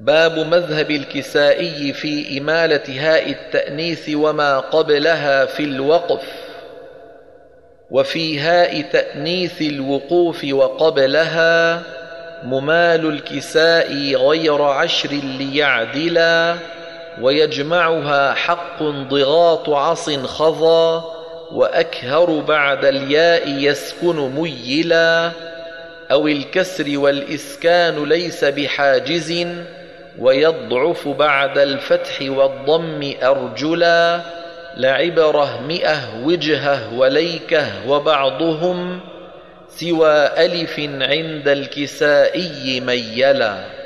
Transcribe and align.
باب 0.00 0.38
مذهب 0.38 0.90
الكسائي 0.90 1.92
في 1.92 2.38
إمالة 2.38 2.82
هاء 2.88 3.30
التأنيث 3.30 4.10
وما 4.14 4.58
قبلها 4.58 5.44
في 5.44 5.64
الوقف 5.64 6.22
وفي 7.90 8.40
هاء 8.40 8.80
تأنيث 8.80 9.62
الوقوف 9.62 10.44
وقبلها 10.52 11.82
ممال 12.44 13.06
الكساء 13.06 14.14
غير 14.14 14.62
عشر 14.62 15.08
ليعدلا 15.12 16.54
ويجمعها 17.20 18.34
حق 18.34 18.82
ضغاط 18.82 19.70
عص 19.70 20.10
خضا 20.10 21.14
وأكهر 21.52 22.40
بعد 22.40 22.84
الياء 22.84 23.48
يسكن 23.48 24.16
ميلا 24.16 25.30
أو 26.10 26.28
الكسر 26.28 26.98
والإسكان 26.98 28.04
ليس 28.04 28.44
بحاجز 28.44 29.46
ويضعف 30.20 31.08
بعد 31.08 31.58
الفتح 31.58 32.22
والضم 32.22 33.12
أرجلا 33.22 34.20
لعبره 34.76 35.60
مئة 35.68 36.24
وجهه 36.24 36.94
وليكه 36.94 37.88
وبعضهم 37.88 39.00
سوى 39.68 40.26
ألف 40.44 40.78
عند 40.78 41.48
الكسائي 41.48 42.80
ميلا. 42.80 43.77